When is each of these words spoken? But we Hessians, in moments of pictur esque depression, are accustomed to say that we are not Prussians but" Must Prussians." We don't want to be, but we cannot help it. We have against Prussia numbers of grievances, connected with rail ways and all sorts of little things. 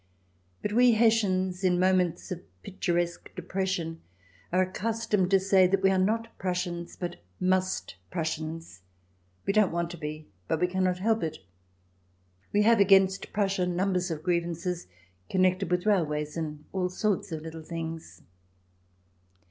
But 0.63 0.73
we 0.73 0.93
Hessians, 0.93 1.63
in 1.63 1.79
moments 1.79 2.31
of 2.31 2.41
pictur 2.63 2.97
esque 2.97 3.35
depression, 3.35 4.01
are 4.51 4.63
accustomed 4.63 5.29
to 5.29 5.39
say 5.39 5.67
that 5.67 5.83
we 5.83 5.91
are 5.91 5.99
not 5.99 6.35
Prussians 6.39 6.95
but" 6.95 7.17
Must 7.55 7.95
Prussians." 8.09 8.81
We 9.45 9.53
don't 9.53 9.71
want 9.71 9.91
to 9.91 9.97
be, 9.97 10.25
but 10.47 10.59
we 10.59 10.65
cannot 10.65 10.97
help 10.97 11.21
it. 11.21 11.37
We 12.51 12.63
have 12.63 12.79
against 12.79 13.31
Prussia 13.31 13.67
numbers 13.67 14.09
of 14.09 14.23
grievances, 14.23 14.87
connected 15.29 15.69
with 15.69 15.85
rail 15.85 16.03
ways 16.07 16.35
and 16.35 16.65
all 16.73 16.89
sorts 16.89 17.31
of 17.31 17.43
little 17.43 17.61
things. 17.61 18.23